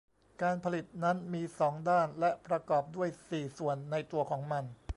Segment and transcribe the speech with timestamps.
[0.41, 4.63] การผลิตนั้นมีสองด้านและประกอบด้วยสี่ส่วนในตัวของมัน